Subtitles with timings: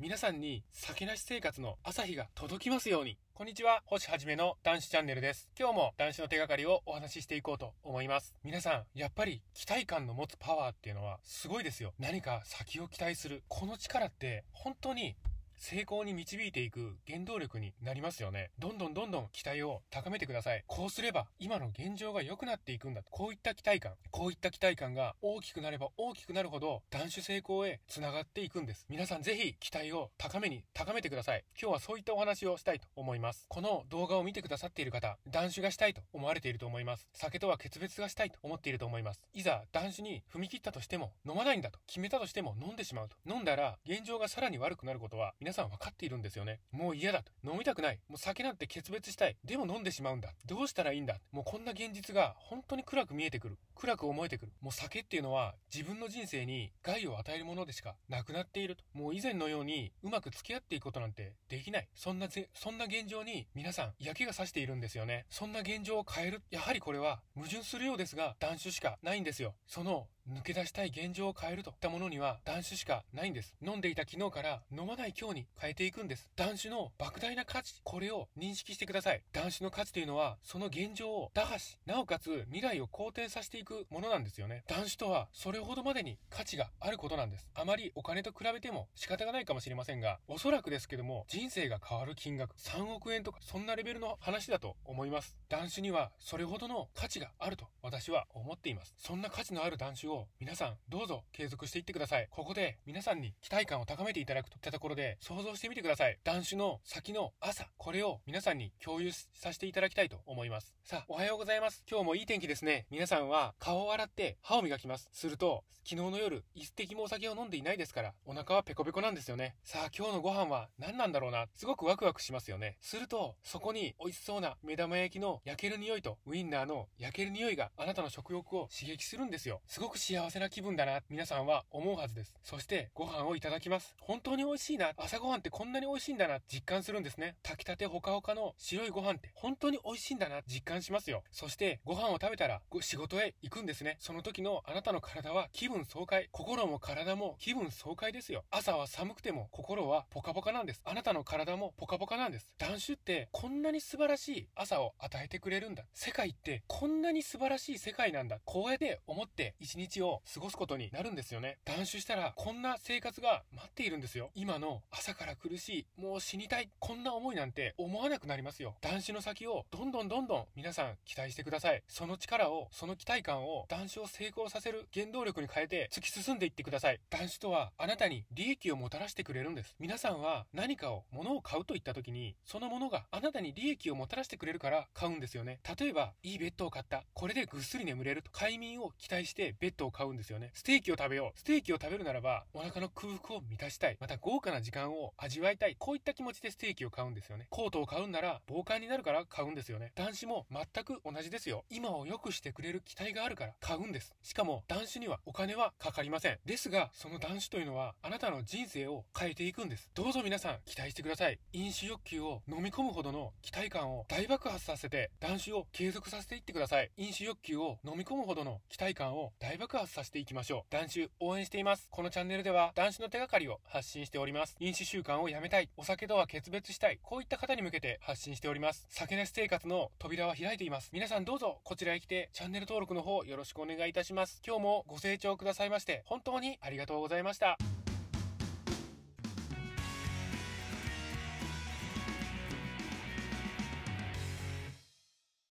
[0.00, 3.16] 皆さんに酒なし生活の朝日が届きますように。
[3.32, 5.48] こんにちは、星はじめの男子チャンネルです。
[5.56, 8.34] 今日も男子の手がかりをお話ししていこうと思います。
[8.42, 11.94] 皆さん、やっぱり期待感の持つパワーっていうのはすごいですよ。
[12.00, 13.44] 何か先を期待する。
[13.46, 15.14] この力って本当に
[15.64, 18.50] 成功に導いていく原動力になりますよね。
[18.58, 20.62] どんどんどんどん期待を高めてください。
[20.66, 23.00] こうすれば今の現状が良くなっていくんだ。
[23.10, 28.84] こういった期待感、こういった期待感が大きくなれば大きくなるほど断種成功へ繋がっていくんです。
[28.90, 31.44] 皆さんぜひ期待を高めに高めてください。
[31.58, 33.46] 今日はそういったお話をしたいと思います。
[33.48, 37.08] この動画を見てくださっている方、断種がしたいと思われていると思います。
[37.14, 39.22] 酒とは決別がしたいと思っていると思います。
[39.32, 43.16] いざ断種に踏み切ったとしても飲まないんだと決めたとしても飲んでしまうと。
[43.26, 46.60] 飲んだら現状がさらに悪くなることは皆さん分かっているんですよね。
[46.70, 47.32] もう嫌だと。
[47.44, 48.00] 飲みたくない。
[48.08, 49.36] もう酒なんて決別したい。
[49.44, 50.34] でも飲んでしまうんだ。
[50.46, 51.20] どうしたらいいんだ。
[51.32, 53.58] もうこんな現実が本当に暗く見えてくる。
[53.74, 54.52] 暗く思えてくる。
[54.60, 58.84] もう酒っていうのは自分の人生に害を与えるものでしかなくなっていると。
[58.92, 61.88] もう以前のようにうまく付き合っていくことなんてできない。
[61.94, 65.26] そんなぜ、そんな現状に皆さん嫌気がさしているんですよね。
[65.30, 66.42] そんな現状を変える。
[66.50, 69.54] やはりこれは矛盾するようですが、断酒しかないんですよ。
[69.66, 73.54] その抜け出したい現状を変えるといったものには断酒しかないんです。
[73.62, 76.30] 飲んでいた昨日から飲まない今日に変えていくんです。
[76.36, 79.22] 断酒の莫大な価値、これを認識してください。
[79.32, 84.64] 断酒の価値というのは、その現状を打破し、なおかつ未来を好転させていくものなんですよね。
[84.66, 87.46] 断酒とは、それほどまでに価値があることなんです。
[87.54, 95.36] あまりお金と比べても仕方がないかもしれませんが、おそらくですけども、人生が変わる金額、3億円とか、そんなレベルの話だと思います。
[95.48, 98.94] 断酒には、それほどの価値があると、私は思っています。
[98.96, 102.28] そんな価値のある断酒を、皆さん、どうぞ継続していってください。
[102.30, 106.18] ここで皆さんに期待感を高めていただくといったところで想像してみてください。
[106.24, 110.74] 男子の先の朝、これを皆さんに共有させていただきたいと思います。
[110.84, 111.82] さあ、おはようございます。
[111.90, 112.86] 今日もいい天気ですね。
[112.90, 115.08] 皆さんは顔を洗って歯を磨きます。
[115.12, 119.54] すると、昨日の夜、一滴もお酒を飲んでいないですから、お腹はペコペコなんですよね。
[119.64, 121.46] さあ、今日のご飯は何なんだろうな。
[121.54, 122.78] すごくワクワクしますよね。
[122.80, 129.60] すると、そこに美味しそうな目玉焼きの焼ける匂いとウインナーの焼ける匂いがあなたの食欲を刺激するんですよ。
[129.66, 131.00] すごく幸せな気分だな。
[131.08, 132.34] 皆さんは思うはずです。
[132.42, 133.96] そしてご飯をいただきます。
[134.02, 134.92] 本当に美味しいな。
[134.98, 136.40] 朝ごはんってこんなに美味しいんだな。
[136.46, 137.36] 実感するんですね。
[137.42, 140.42] 炊きたてほかほかの白いご飯って本当に美味しいんだな。
[140.46, 141.22] 実感しますよ。
[141.32, 143.96] そしてご飯を食べたら仕事へ行くんですね。
[143.98, 146.28] その時のあなたの体は気分爽快。
[146.32, 148.44] 心も体も気分爽快ですよ。
[148.50, 150.82] 朝は寒くても心はポカポカなんです。
[150.84, 152.50] あなたの体もポカポカなんです。
[152.58, 155.86] 断酒ってこんなに素晴らしい朝を与えてくれるんだ。
[155.94, 158.40] 世界ってこんなに素晴らしい世界なんだ。
[158.44, 161.58] こうやって思って一日を過ごすことになるんですよね。
[161.64, 164.30] 断酒したらこんな生活が待っているんですよ。
[164.34, 168.76] 今の朝から苦しい、もう死にたい、こんな思いなんて思わなくなりますよ。
[168.80, 171.82] 断酒の先をどんどんどんどん皆さん期待してください。
[171.88, 177.00] その力を、その期待感を断酒を成功させる原動力に変えて突き進んでいってください。
[177.10, 179.74] 断酒とはあなたに利益をもたらしてくれるんです。
[179.78, 185.60] 皆さんは何かを、物を買うといった時に、その物があなたに利益をもたらしてくれるから買うんですよね。
[185.78, 187.04] 例えば、いいベッドを買った。
[187.14, 188.30] これでぐっすり眠れると。
[188.30, 190.50] 快眠を期待してベッドを買うんですよね。
[190.54, 191.38] ステーキを食べよう。
[191.38, 193.96] ステーキを食べるならば、お腹の空腹を満たしたい。
[194.00, 195.76] また豪華な時間を味わいたい。
[195.78, 197.46] こういった気持ちでステーキを買うんですよね。
[197.50, 199.92] コートを買うんなら、防寒になるから買うんですよね。
[199.94, 201.64] 男子も全く同じですよ。
[201.70, 204.14] 今を良くしてくれる期待があるから買うんです。
[204.22, 206.38] しかも、男子にはお金はかかりません。
[206.44, 209.90] ですが、その男子というのは、あなたの人生を変えていくんです。
[209.94, 211.38] どうぞ皆さん、期待してください。
[211.52, 216.90] 飲酒欲求を飲み込むほどの期待感を大爆発させて、男子を継続させていってください。
[216.96, 220.72] 飲酒欲求を飲み込むほどの期待感を大爆発させていきましょう。
[220.72, 221.88] 男子応援しています。
[221.90, 224.54] このチャンネルでは、男子の手がかりを発信しております。
[224.60, 225.68] 飲酒習慣をやめたい。
[225.76, 227.00] お酒とは決別したい。
[227.02, 228.86] こういった方に向けて発信しております。
[228.88, 230.90] 酒なし生活の扉は開いています。
[230.92, 234.40] 皆さんどうぞこちらへ来てチャンネル登録の方よろしくお願いいたします。
[234.46, 237.58] 今日もご清聴くださいまして本当にありがとうございました。